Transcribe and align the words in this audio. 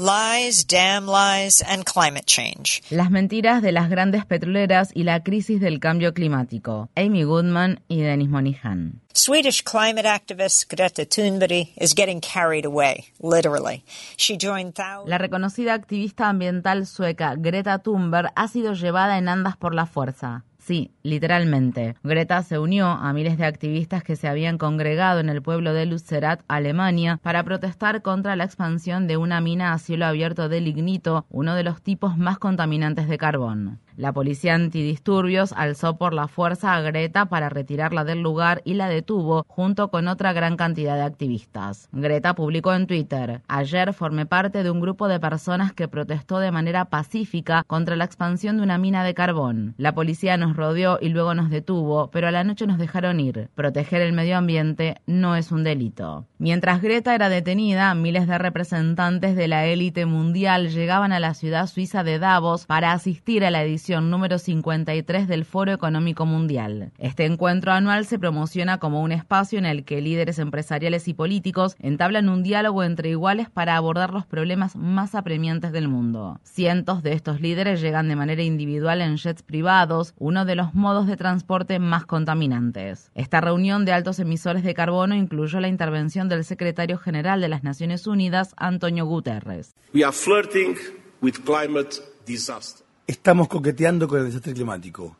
Lies, 0.00 0.64
damn 0.64 1.08
lies, 1.08 1.60
and 1.60 1.84
climate 1.84 2.24
change. 2.24 2.84
Las 2.88 3.10
mentiras 3.10 3.62
de 3.62 3.72
las 3.72 3.90
grandes 3.90 4.24
petroleras 4.24 4.92
y 4.94 5.02
la 5.02 5.24
crisis 5.24 5.60
del 5.60 5.80
cambio 5.80 6.14
climático. 6.14 6.88
Amy 6.94 7.24
Goodman 7.24 7.80
y 7.88 8.02
Denis 8.02 8.28
Monihan. 8.28 9.00
Swedish 9.12 9.64
climate 9.64 10.06
activist 10.06 10.68
Greta 10.70 11.04
Thunberg 11.04 11.72
is 11.76 11.94
getting 11.96 12.20
carried 12.20 12.64
away, 12.64 13.06
literally. 13.20 13.82
She 14.16 14.36
joined. 14.36 14.74
La 15.04 15.18
reconocida 15.18 15.74
activista 15.74 16.28
ambiental 16.28 16.86
sueca 16.86 17.34
Greta 17.36 17.80
Thunberg 17.80 18.30
ha 18.36 18.46
sido 18.46 18.74
llevada 18.74 19.18
en 19.18 19.28
andas 19.28 19.56
por 19.56 19.74
la 19.74 19.86
fuerza. 19.86 20.44
Sí, 20.68 20.90
literalmente. 21.02 21.94
Greta 22.04 22.42
se 22.42 22.58
unió 22.58 22.88
a 22.88 23.10
miles 23.14 23.38
de 23.38 23.46
activistas 23.46 24.02
que 24.02 24.16
se 24.16 24.28
habían 24.28 24.58
congregado 24.58 25.18
en 25.18 25.30
el 25.30 25.40
pueblo 25.40 25.72
de 25.72 25.86
Lützerath, 25.86 26.42
Alemania, 26.46 27.18
para 27.22 27.42
protestar 27.42 28.02
contra 28.02 28.36
la 28.36 28.44
expansión 28.44 29.06
de 29.06 29.16
una 29.16 29.40
mina 29.40 29.72
a 29.72 29.78
cielo 29.78 30.04
abierto 30.04 30.50
de 30.50 30.60
lignito, 30.60 31.24
uno 31.30 31.54
de 31.54 31.62
los 31.62 31.80
tipos 31.80 32.18
más 32.18 32.38
contaminantes 32.38 33.08
de 33.08 33.16
carbón. 33.16 33.78
La 33.98 34.12
policía 34.12 34.54
antidisturbios 34.54 35.52
alzó 35.52 35.98
por 35.98 36.14
la 36.14 36.28
fuerza 36.28 36.76
a 36.76 36.80
Greta 36.80 37.26
para 37.26 37.48
retirarla 37.48 38.04
del 38.04 38.22
lugar 38.22 38.62
y 38.64 38.74
la 38.74 38.88
detuvo 38.88 39.44
junto 39.48 39.90
con 39.90 40.06
otra 40.06 40.32
gran 40.32 40.56
cantidad 40.56 40.94
de 40.94 41.02
activistas. 41.02 41.88
Greta 41.90 42.36
publicó 42.36 42.72
en 42.74 42.86
Twitter, 42.86 43.42
ayer 43.48 43.92
formé 43.92 44.24
parte 44.24 44.62
de 44.62 44.70
un 44.70 44.80
grupo 44.80 45.08
de 45.08 45.18
personas 45.18 45.72
que 45.72 45.88
protestó 45.88 46.38
de 46.38 46.52
manera 46.52 46.84
pacífica 46.84 47.64
contra 47.66 47.96
la 47.96 48.04
expansión 48.04 48.58
de 48.58 48.62
una 48.62 48.78
mina 48.78 49.02
de 49.02 49.14
carbón. 49.14 49.74
La 49.78 49.96
policía 49.96 50.36
nos 50.36 50.54
rodeó 50.56 51.00
y 51.02 51.08
luego 51.08 51.34
nos 51.34 51.50
detuvo, 51.50 52.08
pero 52.12 52.28
a 52.28 52.30
la 52.30 52.44
noche 52.44 52.68
nos 52.68 52.78
dejaron 52.78 53.18
ir. 53.18 53.48
Proteger 53.56 54.00
el 54.02 54.12
medio 54.12 54.36
ambiente 54.36 54.98
no 55.06 55.34
es 55.34 55.50
un 55.50 55.64
delito. 55.64 56.24
Mientras 56.38 56.82
Greta 56.82 57.16
era 57.16 57.28
detenida, 57.28 57.92
miles 57.96 58.28
de 58.28 58.38
representantes 58.38 59.34
de 59.34 59.48
la 59.48 59.66
élite 59.66 60.06
mundial 60.06 60.68
llegaban 60.68 61.10
a 61.10 61.18
la 61.18 61.34
ciudad 61.34 61.66
suiza 61.66 62.04
de 62.04 62.20
Davos 62.20 62.64
para 62.64 62.92
asistir 62.92 63.44
a 63.44 63.50
la 63.50 63.64
edición 63.64 63.87
número 63.88 64.38
53 64.38 65.26
del 65.26 65.44
Foro 65.46 65.72
Económico 65.72 66.26
Mundial. 66.26 66.92
Este 66.98 67.24
encuentro 67.24 67.72
anual 67.72 68.04
se 68.04 68.18
promociona 68.18 68.78
como 68.78 69.00
un 69.02 69.12
espacio 69.12 69.58
en 69.58 69.64
el 69.64 69.84
que 69.84 70.02
líderes 70.02 70.38
empresariales 70.38 71.08
y 71.08 71.14
políticos 71.14 71.74
entablan 71.78 72.28
un 72.28 72.42
diálogo 72.42 72.84
entre 72.84 73.08
iguales 73.08 73.48
para 73.48 73.76
abordar 73.76 74.12
los 74.12 74.26
problemas 74.26 74.76
más 74.76 75.14
apremiantes 75.14 75.72
del 75.72 75.88
mundo. 75.88 76.38
Cientos 76.42 77.02
de 77.02 77.14
estos 77.14 77.40
líderes 77.40 77.80
llegan 77.80 78.08
de 78.08 78.16
manera 78.16 78.42
individual 78.42 79.00
en 79.00 79.16
jets 79.16 79.42
privados, 79.42 80.12
uno 80.18 80.44
de 80.44 80.54
los 80.54 80.74
modos 80.74 81.06
de 81.06 81.16
transporte 81.16 81.78
más 81.78 82.04
contaminantes. 82.04 83.10
Esta 83.14 83.40
reunión 83.40 83.84
de 83.86 83.92
altos 83.92 84.18
emisores 84.18 84.62
de 84.62 84.74
carbono 84.74 85.14
incluyó 85.14 85.60
la 85.60 85.68
intervención 85.68 86.28
del 86.28 86.44
secretario 86.44 86.98
general 86.98 87.40
de 87.40 87.48
las 87.48 87.64
Naciones 87.64 88.06
Unidas, 88.06 88.52
Antonio 88.58 89.06
Guterres. 89.06 89.74
We 89.94 90.04
are 90.04 90.12
flirting 90.12 90.76
with 91.22 91.44
climate 91.44 91.96
disaster. 92.26 92.87
Estamos 93.08 93.48
coqueteando 93.48 94.06
con 94.06 94.20
el 94.20 94.26
desastre 94.26 94.52
climático. 94.52 95.16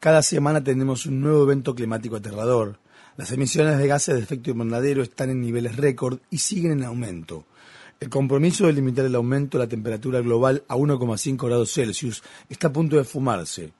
Cada 0.00 0.20
semana 0.20 0.64
tenemos 0.64 1.06
un 1.06 1.20
nuevo 1.20 1.44
evento 1.44 1.76
climático 1.76 2.16
aterrador. 2.16 2.80
Las 3.16 3.30
emisiones 3.30 3.78
de 3.78 3.86
gases 3.86 4.16
de 4.16 4.20
efecto 4.20 4.50
invernadero 4.50 5.00
están 5.00 5.30
en 5.30 5.40
niveles 5.40 5.76
récord 5.76 6.18
y 6.28 6.38
siguen 6.38 6.72
en 6.72 6.82
aumento. 6.82 7.44
El 8.00 8.08
compromiso 8.08 8.66
de 8.66 8.72
limitar 8.72 9.04
el 9.04 9.14
aumento 9.14 9.58
de 9.58 9.64
la 9.64 9.68
temperatura 9.68 10.20
global 10.20 10.64
a 10.66 10.74
1,5 10.74 11.46
grados 11.46 11.72
Celsius 11.72 12.24
está 12.48 12.66
a 12.66 12.72
punto 12.72 12.96
de 12.96 13.04
fumarse. 13.04 13.72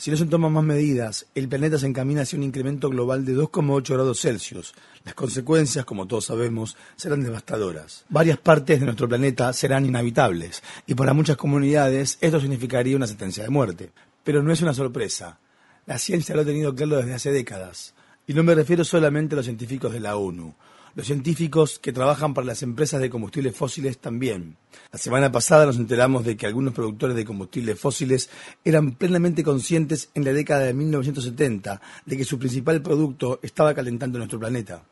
Si 0.00 0.10
no 0.10 0.16
se 0.16 0.24
toman 0.24 0.54
más 0.54 0.64
medidas, 0.64 1.26
el 1.34 1.46
planeta 1.46 1.78
se 1.78 1.86
encamina 1.86 2.22
hacia 2.22 2.38
un 2.38 2.42
incremento 2.42 2.88
global 2.88 3.22
de 3.26 3.36
2,8 3.36 3.92
grados 3.92 4.22
Celsius. 4.22 4.72
Las 5.04 5.12
consecuencias, 5.12 5.84
como 5.84 6.06
todos 6.06 6.24
sabemos, 6.24 6.74
serán 6.96 7.22
devastadoras. 7.22 8.06
Varias 8.08 8.38
partes 8.38 8.80
de 8.80 8.86
nuestro 8.86 9.10
planeta 9.10 9.52
serán 9.52 9.84
inhabitables 9.84 10.62
y 10.86 10.94
para 10.94 11.12
muchas 11.12 11.36
comunidades 11.36 12.16
esto 12.22 12.40
significaría 12.40 12.96
una 12.96 13.06
sentencia 13.06 13.42
de 13.42 13.50
muerte. 13.50 13.90
Pero 14.24 14.42
no 14.42 14.50
es 14.54 14.62
una 14.62 14.72
sorpresa. 14.72 15.38
La 15.84 15.98
ciencia 15.98 16.34
lo 16.34 16.40
ha 16.40 16.46
tenido 16.46 16.74
claro 16.74 16.96
desde 16.96 17.12
hace 17.12 17.30
décadas. 17.30 17.92
Y 18.26 18.32
no 18.32 18.42
me 18.42 18.54
refiero 18.54 18.84
solamente 18.84 19.34
a 19.34 19.36
los 19.36 19.44
científicos 19.44 19.92
de 19.92 20.00
la 20.00 20.16
ONU. 20.16 20.54
Los 20.94 21.06
científicos 21.06 21.78
que 21.78 21.92
trabajan 21.92 22.34
para 22.34 22.46
las 22.46 22.62
empresas 22.62 23.00
de 23.00 23.10
combustibles 23.10 23.54
fósiles 23.54 23.98
también. 23.98 24.56
La 24.92 24.98
semana 24.98 25.30
pasada 25.30 25.66
nos 25.66 25.76
enteramos 25.76 26.24
de 26.24 26.36
que 26.36 26.46
algunos 26.46 26.74
productores 26.74 27.16
de 27.16 27.24
combustibles 27.24 27.78
fósiles 27.78 28.30
eran 28.64 28.92
plenamente 28.92 29.44
conscientes 29.44 30.10
en 30.14 30.24
la 30.24 30.32
década 30.32 30.64
de 30.64 30.74
1970 30.74 31.80
de 32.06 32.16
que 32.16 32.24
su 32.24 32.38
principal 32.38 32.82
producto 32.82 33.38
estaba 33.42 33.74
calentando 33.74 34.18
nuestro 34.18 34.38
planeta. 34.38 34.82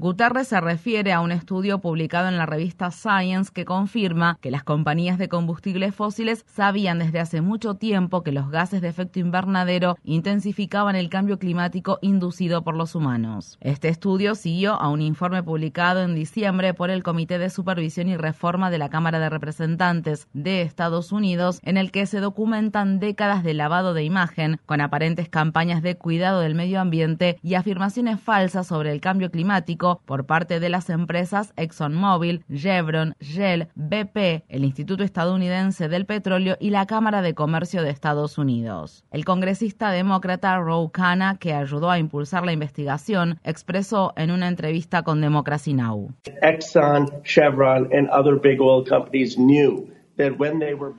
Guterres 0.00 0.48
se 0.48 0.58
refiere 0.62 1.12
a 1.12 1.20
un 1.20 1.30
estudio 1.30 1.80
publicado 1.80 2.28
en 2.28 2.38
la 2.38 2.46
revista 2.46 2.90
Science 2.90 3.50
que 3.52 3.66
confirma 3.66 4.38
que 4.40 4.50
las 4.50 4.64
compañías 4.64 5.18
de 5.18 5.28
combustibles 5.28 5.94
fósiles 5.94 6.46
sabían 6.48 7.00
desde 7.00 7.20
hace 7.20 7.42
mucho 7.42 7.74
tiempo 7.74 8.22
que 8.22 8.32
los 8.32 8.48
gases 8.48 8.80
de 8.80 8.88
efecto 8.88 9.20
invernadero 9.20 9.98
intensificaban 10.02 10.96
el 10.96 11.10
cambio 11.10 11.38
climático 11.38 11.98
inducido 12.00 12.64
por 12.64 12.76
los 12.76 12.94
humanos. 12.94 13.58
Este 13.60 13.88
estudio 13.88 14.34
siguió 14.36 14.80
a 14.80 14.88
un 14.88 15.02
informe 15.02 15.42
publicado 15.42 16.00
en 16.00 16.14
diciembre 16.14 16.72
por 16.72 16.88
el 16.88 17.02
Comité 17.02 17.38
de 17.38 17.50
Supervisión 17.50 18.08
y 18.08 18.16
Reforma 18.16 18.70
de 18.70 18.78
la 18.78 18.88
Cámara 18.88 19.18
de 19.18 19.28
Representantes 19.28 20.28
de 20.32 20.62
Estados 20.62 21.12
Unidos, 21.12 21.60
en 21.62 21.76
el 21.76 21.90
que 21.90 22.06
se 22.06 22.20
documentan 22.20 23.00
décadas 23.00 23.44
de 23.44 23.52
lavado 23.52 23.92
de 23.92 24.04
imagen 24.04 24.60
con 24.64 24.80
aparentes 24.80 25.28
campañas 25.28 25.82
de 25.82 25.98
cuidado 25.98 26.40
del 26.40 26.54
medio 26.54 26.80
ambiente 26.80 27.38
y 27.42 27.52
afirmaciones 27.52 28.18
falsas 28.18 28.66
sobre 28.66 28.92
el 28.92 29.02
cambio 29.02 29.30
climático 29.30 29.89
por 29.98 30.26
parte 30.26 30.60
de 30.60 30.68
las 30.68 30.90
empresas 30.90 31.52
ExxonMobil, 31.56 32.44
Chevron, 32.52 33.14
Shell, 33.20 33.68
BP, 33.74 34.44
el 34.48 34.64
Instituto 34.64 35.04
Estadounidense 35.04 35.88
del 35.88 36.06
Petróleo 36.06 36.56
y 36.60 36.70
la 36.70 36.86
Cámara 36.86 37.22
de 37.22 37.34
Comercio 37.34 37.82
de 37.82 37.90
Estados 37.90 38.38
Unidos. 38.38 39.04
El 39.10 39.24
congresista 39.24 39.90
demócrata 39.90 40.58
Roe 40.58 40.90
Khanna, 40.92 41.38
que 41.38 41.54
ayudó 41.54 41.90
a 41.90 41.98
impulsar 41.98 42.44
la 42.44 42.52
investigación, 42.52 43.38
expresó 43.44 44.12
en 44.16 44.30
una 44.30 44.48
entrevista 44.48 45.02
con 45.02 45.20
Democracy 45.20 45.74
Now! 45.74 46.14
Exxon, 46.42 47.10
Chevron, 47.24 47.88
and 47.92 48.08
other 48.10 48.38
big 48.40 48.60
oil 48.60 48.84
companies 48.84 49.36
knew 49.36 49.88
that 50.16 50.38
when 50.38 50.58
they 50.58 50.74
were 50.74 50.92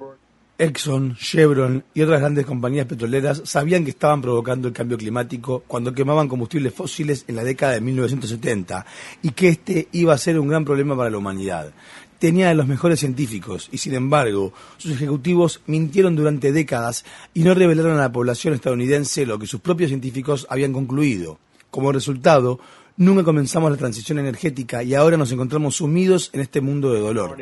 Exxon, 0.61 1.15
Chevron 1.15 1.83
y 1.95 2.03
otras 2.03 2.19
grandes 2.19 2.45
compañías 2.45 2.85
petroleras 2.85 3.41
sabían 3.45 3.83
que 3.83 3.89
estaban 3.89 4.21
provocando 4.21 4.67
el 4.67 4.73
cambio 4.75 4.95
climático 4.95 5.63
cuando 5.65 5.91
quemaban 5.91 6.27
combustibles 6.27 6.71
fósiles 6.71 7.25
en 7.27 7.35
la 7.35 7.43
década 7.43 7.73
de 7.73 7.81
1970 7.81 8.85
y 9.23 9.31
que 9.31 9.47
este 9.49 9.87
iba 9.91 10.13
a 10.13 10.19
ser 10.19 10.39
un 10.39 10.47
gran 10.47 10.63
problema 10.63 10.95
para 10.95 11.09
la 11.09 11.17
humanidad. 11.17 11.73
Tenía 12.19 12.49
de 12.49 12.53
los 12.53 12.67
mejores 12.67 12.99
científicos 12.99 13.69
y, 13.71 13.79
sin 13.79 13.95
embargo, 13.95 14.53
sus 14.77 14.91
ejecutivos 14.91 15.61
mintieron 15.65 16.15
durante 16.15 16.51
décadas 16.51 17.05
y 17.33 17.41
no 17.41 17.55
revelaron 17.55 17.93
a 17.93 18.01
la 18.01 18.11
población 18.11 18.53
estadounidense 18.53 19.25
lo 19.25 19.39
que 19.39 19.47
sus 19.47 19.61
propios 19.61 19.89
científicos 19.89 20.45
habían 20.47 20.73
concluido. 20.73 21.39
Como 21.71 21.91
resultado, 21.91 22.59
Nunca 22.97 23.23
comenzamos 23.23 23.71
la 23.71 23.77
transición 23.77 24.19
energética 24.19 24.83
y 24.83 24.93
ahora 24.93 25.17
nos 25.17 25.31
encontramos 25.31 25.75
sumidos 25.77 26.29
en 26.33 26.41
este 26.41 26.61
mundo 26.61 26.93
de 26.93 26.99
dolor. 26.99 27.37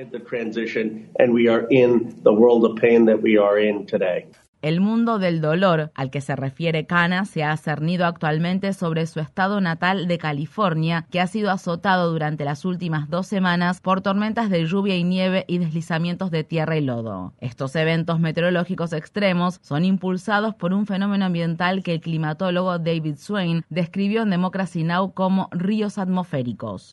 El 4.62 4.82
mundo 4.82 5.20
del 5.20 5.40
dolor 5.40 5.92
al 5.96 6.12
que 6.12 6.20
se 6.20 6.36
refiere 6.36 6.86
Cana 6.86 7.24
se 7.24 7.46
ha 7.46 7.56
cernido 7.56 8.06
actualmente 8.06 8.74
sobre 8.74 9.08
su 9.08 9.22
estado 9.22 9.62
natal 9.62 10.08
de 10.10 10.18
California, 10.18 11.06
que 11.10 11.22
ha 11.22 11.28
sido 11.28 11.50
azotado 11.50 12.12
durante 12.12 12.44
las 12.44 12.66
últimas 12.66 13.10
dos 13.10 13.26
semanas 13.26 13.80
por 13.80 14.02
tormentas 14.02 14.50
de 14.50 14.66
lluvia 14.66 14.98
y 14.98 15.06
nieve 15.06 15.46
y 15.48 15.60
deslizamientos 15.60 16.30
de 16.30 16.44
tierra 16.44 16.76
y 16.76 16.82
lodo. 16.82 17.34
Estos 17.40 17.74
eventos 17.78 18.20
meteorológicos 18.20 18.92
extremos 18.92 19.60
son 19.62 19.86
impulsados 19.86 20.56
por 20.56 20.74
un 20.74 20.86
fenómeno 20.86 21.26
ambiental 21.26 21.82
que 21.82 21.94
el 21.94 22.02
climatólogo 22.02 22.80
David 22.80 23.16
Swain 23.16 23.64
describió 23.70 24.24
en 24.24 24.30
Democracy 24.30 24.84
Now! 24.84 25.14
como 25.14 25.48
ríos 25.52 25.98
atmosféricos. 25.98 26.92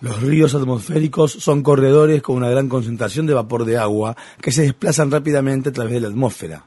Los 0.00 0.22
ríos 0.22 0.54
atmosféricos 0.54 1.32
son 1.32 1.62
corredores 1.62 2.22
con 2.22 2.36
una 2.36 2.50
gran 2.50 2.68
concentración 2.68 3.26
de 3.26 3.34
vapor 3.34 3.64
de 3.64 3.78
agua 3.78 4.16
que 4.40 4.50
se 4.50 4.62
desplazan 4.62 5.10
rápidamente 5.10 5.68
a 5.68 5.72
través 5.72 5.94
de 5.94 6.00
la 6.00 6.08
atmósfera. 6.08 6.64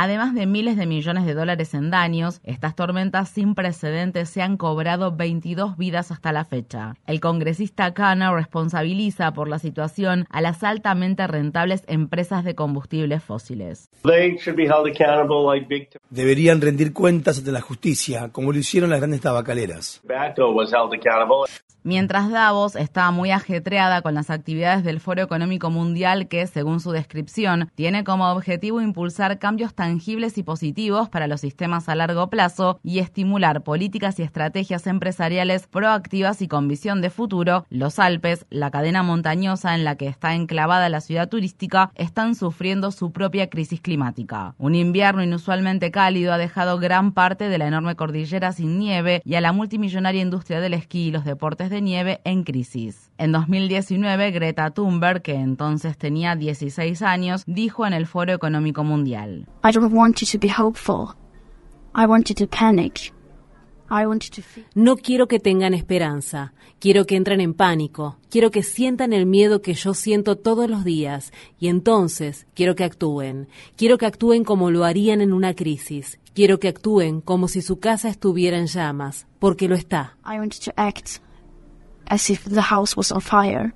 Además 0.00 0.32
de 0.32 0.46
miles 0.46 0.76
de 0.76 0.86
millones 0.86 1.26
de 1.26 1.34
dólares 1.34 1.74
en 1.74 1.90
daños, 1.90 2.40
estas 2.44 2.76
tormentas 2.76 3.30
sin 3.30 3.56
precedentes 3.56 4.30
se 4.30 4.42
han 4.42 4.56
cobrado 4.56 5.16
22 5.16 5.76
vidas 5.76 6.12
hasta 6.12 6.30
la 6.30 6.44
fecha. 6.44 6.94
El 7.04 7.18
congresista 7.18 7.92
Khanna 7.92 8.32
responsabiliza 8.32 9.32
por 9.32 9.48
la 9.48 9.58
situación 9.58 10.26
a 10.30 10.40
las 10.40 10.62
altamente 10.62 11.26
rentables 11.26 11.82
empresas 11.88 12.44
de 12.44 12.54
combustibles 12.54 13.24
fósiles. 13.24 13.90
Deberían 16.10 16.60
rendir 16.60 16.92
cuentas 16.92 17.38
ante 17.38 17.50
la 17.50 17.60
justicia, 17.60 18.28
como 18.30 18.52
lo 18.52 18.58
hicieron 18.60 18.90
las 18.90 19.00
grandes 19.00 19.22
tabacaleras. 19.22 20.00
Mientras 21.84 22.30
Davos 22.30 22.76
está 22.76 23.10
muy 23.12 23.30
ajetreada 23.30 24.02
con 24.02 24.12
las 24.12 24.30
actividades 24.30 24.84
del 24.84 25.00
Foro 25.00 25.22
Económico 25.22 25.70
Mundial 25.70 26.28
que, 26.28 26.46
según 26.46 26.80
su 26.80 26.90
descripción, 26.90 27.70
tiene 27.76 28.04
como 28.04 28.30
objetivo 28.30 28.82
impulsar 28.82 29.38
cambios 29.38 29.74
tan 29.74 29.87
tangibles 29.88 30.36
y 30.36 30.42
positivos 30.42 31.08
para 31.08 31.26
los 31.26 31.40
sistemas 31.40 31.88
a 31.88 31.94
largo 31.94 32.28
plazo 32.28 32.78
y 32.84 32.98
estimular 32.98 33.62
políticas 33.62 34.18
y 34.18 34.22
estrategias 34.22 34.86
empresariales 34.86 35.66
proactivas 35.66 36.42
y 36.42 36.46
con 36.46 36.68
visión 36.68 37.00
de 37.00 37.08
futuro, 37.08 37.64
los 37.70 37.98
Alpes, 37.98 38.44
la 38.50 38.70
cadena 38.70 39.02
montañosa 39.02 39.74
en 39.74 39.84
la 39.84 39.96
que 39.96 40.06
está 40.06 40.34
enclavada 40.34 40.90
la 40.90 41.00
ciudad 41.00 41.30
turística, 41.30 41.90
están 41.94 42.34
sufriendo 42.34 42.90
su 42.90 43.12
propia 43.12 43.48
crisis 43.48 43.80
climática. 43.80 44.54
Un 44.58 44.74
invierno 44.74 45.22
inusualmente 45.22 45.90
cálido 45.90 46.34
ha 46.34 46.38
dejado 46.38 46.78
gran 46.78 47.12
parte 47.12 47.48
de 47.48 47.56
la 47.56 47.66
enorme 47.66 47.96
cordillera 47.96 48.52
sin 48.52 48.78
nieve 48.78 49.22
y 49.24 49.36
a 49.36 49.40
la 49.40 49.52
multimillonaria 49.52 50.20
industria 50.20 50.60
del 50.60 50.74
esquí 50.74 51.06
y 51.06 51.10
los 51.12 51.24
deportes 51.24 51.70
de 51.70 51.80
nieve 51.80 52.20
en 52.24 52.44
crisis. 52.44 53.10
En 53.16 53.32
2019, 53.32 54.32
Greta 54.32 54.70
Thunberg, 54.70 55.22
que 55.22 55.36
entonces 55.36 55.96
tenía 55.96 56.36
16 56.36 57.00
años, 57.00 57.42
dijo 57.46 57.86
en 57.86 57.94
el 57.94 58.06
Foro 58.06 58.34
Económico 58.34 58.84
Mundial. 58.84 59.46
Don't 59.78 59.92
want 59.92 60.20
you 60.20 60.26
to 60.26 60.38
be 60.38 60.48
hopeful. 60.48 61.14
I 61.94 62.06
want 62.06 62.28
you 62.28 62.34
to 62.36 62.46
panic. 62.46 63.12
No 64.74 64.96
quiero 64.96 65.28
que 65.28 65.40
tengan 65.40 65.72
esperanza, 65.72 66.52
quiero 66.78 67.06
que 67.06 67.16
entren 67.16 67.40
en 67.40 67.54
pánico, 67.54 68.18
quiero 68.28 68.50
que 68.50 68.62
sientan 68.62 69.14
el 69.14 69.24
miedo 69.24 69.62
que 69.62 69.72
yo 69.72 69.94
siento 69.94 70.36
todos 70.36 70.68
los 70.68 70.84
días 70.84 71.32
y 71.58 71.68
entonces 71.68 72.46
quiero 72.54 72.74
que 72.74 72.84
actúen, 72.84 73.48
quiero 73.76 73.96
que 73.96 74.04
actúen 74.04 74.44
como 74.44 74.70
lo 74.70 74.84
harían 74.84 75.22
en 75.22 75.32
una 75.32 75.54
crisis, 75.54 76.20
quiero 76.34 76.60
que 76.60 76.68
actúen 76.68 77.22
como 77.22 77.48
si 77.48 77.62
su 77.62 77.78
casa 77.78 78.10
estuviera 78.10 78.58
en 78.58 78.66
llamas, 78.66 79.26
porque 79.38 79.68
lo 79.68 79.74
está. 79.74 80.18
I 80.22 80.38
want 80.38 80.54
to 80.62 80.72
act 80.76 81.22
as 82.08 82.28
if 82.28 82.44
the 82.44 82.60
house 82.60 82.94
was 82.94 83.10
on 83.10 83.22
fire, 83.22 83.72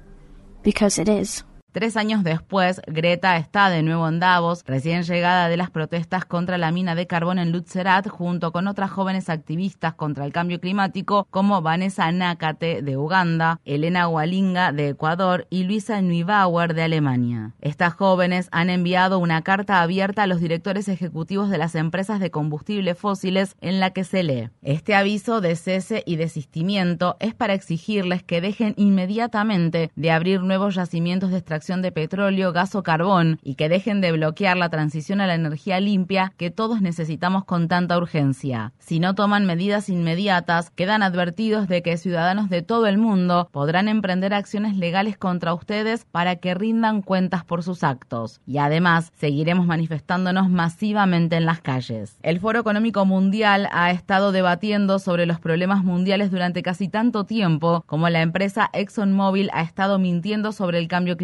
because 0.62 1.00
it 1.00 1.08
is. 1.08 1.42
Tres 1.72 1.96
años 1.96 2.22
después, 2.22 2.82
Greta 2.86 3.38
está 3.38 3.70
de 3.70 3.82
nuevo 3.82 4.06
en 4.06 4.20
Davos, 4.20 4.62
recién 4.66 5.04
llegada 5.04 5.48
de 5.48 5.56
las 5.56 5.70
protestas 5.70 6.26
contra 6.26 6.58
la 6.58 6.70
mina 6.70 6.94
de 6.94 7.06
carbón 7.06 7.38
en 7.38 7.50
Lutzerat, 7.50 8.08
junto 8.08 8.52
con 8.52 8.68
otras 8.68 8.90
jóvenes 8.90 9.30
activistas 9.30 9.94
contra 9.94 10.26
el 10.26 10.34
cambio 10.34 10.60
climático 10.60 11.26
como 11.30 11.62
Vanessa 11.62 12.12
Nakate 12.12 12.82
de 12.82 12.98
Uganda, 12.98 13.58
Elena 13.64 14.06
Walinga 14.06 14.72
de 14.72 14.88
Ecuador 14.88 15.46
y 15.48 15.64
Luisa 15.64 16.02
Neubauer 16.02 16.74
de 16.74 16.82
Alemania. 16.82 17.52
Estas 17.62 17.94
jóvenes 17.94 18.48
han 18.52 18.68
enviado 18.68 19.18
una 19.18 19.40
carta 19.40 19.80
abierta 19.80 20.24
a 20.24 20.26
los 20.26 20.42
directores 20.42 20.88
ejecutivos 20.88 21.48
de 21.48 21.56
las 21.56 21.74
empresas 21.74 22.20
de 22.20 22.30
combustibles 22.30 22.98
fósiles 22.98 23.56
en 23.62 23.80
la 23.80 23.94
que 23.94 24.04
se 24.04 24.22
lee. 24.22 24.50
Este 24.60 24.94
aviso 24.94 25.40
de 25.40 25.56
cese 25.56 26.02
y 26.04 26.16
desistimiento 26.16 27.16
es 27.18 27.32
para 27.32 27.54
exigirles 27.54 28.22
que 28.22 28.42
dejen 28.42 28.74
inmediatamente 28.76 29.90
de 29.96 30.10
abrir 30.10 30.42
nuevos 30.42 30.74
yacimientos 30.74 31.30
de 31.30 31.38
extracción 31.38 31.61
de 31.62 31.92
petróleo, 31.92 32.52
gas 32.52 32.74
o 32.74 32.82
carbón 32.82 33.38
y 33.42 33.54
que 33.54 33.68
dejen 33.68 34.00
de 34.00 34.10
bloquear 34.10 34.56
la 34.56 34.68
transición 34.68 35.20
a 35.20 35.28
la 35.28 35.34
energía 35.34 35.78
limpia 35.78 36.32
que 36.36 36.50
todos 36.50 36.80
necesitamos 36.80 37.44
con 37.44 37.68
tanta 37.68 37.96
urgencia. 37.96 38.72
Si 38.80 38.98
no 38.98 39.14
toman 39.14 39.46
medidas 39.46 39.88
inmediatas, 39.88 40.70
quedan 40.70 41.04
advertidos 41.04 41.68
de 41.68 41.82
que 41.82 41.96
ciudadanos 41.96 42.50
de 42.50 42.62
todo 42.62 42.88
el 42.88 42.98
mundo 42.98 43.48
podrán 43.52 43.86
emprender 43.86 44.34
acciones 44.34 44.76
legales 44.76 45.16
contra 45.16 45.54
ustedes 45.54 46.04
para 46.10 46.36
que 46.36 46.54
rindan 46.54 47.00
cuentas 47.00 47.44
por 47.44 47.62
sus 47.62 47.84
actos. 47.84 48.40
Y 48.44 48.58
además, 48.58 49.12
seguiremos 49.14 49.66
manifestándonos 49.66 50.50
masivamente 50.50 51.36
en 51.36 51.46
las 51.46 51.60
calles. 51.60 52.18
El 52.22 52.40
Foro 52.40 52.58
Económico 52.58 53.04
Mundial 53.04 53.68
ha 53.70 53.92
estado 53.92 54.32
debatiendo 54.32 54.98
sobre 54.98 55.26
los 55.26 55.38
problemas 55.38 55.84
mundiales 55.84 56.32
durante 56.32 56.62
casi 56.62 56.88
tanto 56.88 57.24
tiempo 57.24 57.84
como 57.86 58.08
la 58.08 58.20
empresa 58.20 58.68
ExxonMobil 58.72 59.48
ha 59.52 59.62
estado 59.62 60.00
mintiendo 60.00 60.50
sobre 60.50 60.78
el 60.78 60.88
cambio 60.88 61.16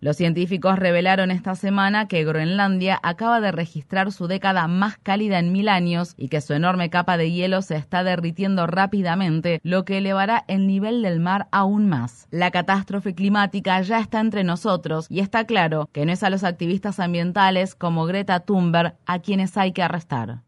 Los 0.00 0.16
científicos 0.16 0.78
revelaron 0.78 1.30
esta 1.30 1.54
semana 1.54 2.08
que 2.08 2.24
Groenlandia 2.24 2.98
acaba 3.02 3.40
de 3.40 3.52
registrar 3.52 4.10
su 4.10 4.26
década 4.26 4.66
más 4.66 4.98
cálida 4.98 5.38
en 5.38 5.52
mil 5.52 5.68
años 5.68 6.14
y 6.16 6.28
que 6.28 6.40
su 6.40 6.54
enorme 6.54 6.90
capa 6.90 7.16
de 7.16 7.30
hielo 7.30 7.62
se 7.62 7.76
está 7.76 8.02
derritiendo 8.02 8.66
rápidamente, 8.66 9.60
lo 9.62 9.84
que 9.84 9.98
elevará 9.98 10.44
el 10.48 10.66
nivel 10.66 11.02
del 11.02 11.20
mar 11.20 11.46
aún 11.52 11.88
más. 11.88 12.26
La 12.30 12.50
catástrofe 12.50 13.14
climática 13.14 13.80
ya 13.82 14.00
está 14.00 14.20
entre 14.20 14.42
nosotros 14.44 15.06
y 15.08 15.20
está 15.20 15.44
claro 15.44 15.88
que 15.92 16.04
no 16.04 16.12
es 16.12 16.22
a 16.22 16.30
los 16.30 16.42
activistas 16.42 16.98
ambientales 16.98 17.74
como 17.74 18.06
Greta 18.06 18.40
Thunberg 18.40 18.94
a 19.06 19.18
quienes 19.20 19.56
hay 19.56 19.72
que 19.72 19.82
arrestar. 19.82 20.40